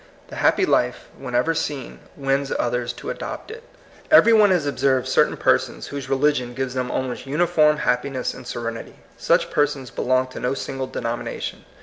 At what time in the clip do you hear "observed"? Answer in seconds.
4.65-5.07